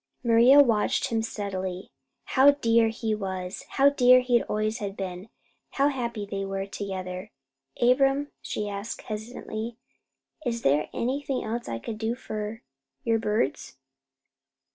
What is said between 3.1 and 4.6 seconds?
was! How dear he